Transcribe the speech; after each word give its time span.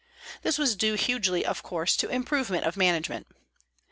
This 0.41 0.57
was 0.57 0.75
due 0.75 0.95
hugely, 0.95 1.45
of 1.45 1.61
course, 1.61 1.95
to 1.97 2.09
improvement 2.09 2.65
of 2.65 2.75
management. 2.75 3.27